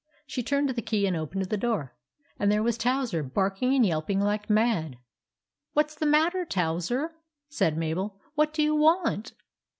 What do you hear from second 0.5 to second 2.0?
the key and opened the door,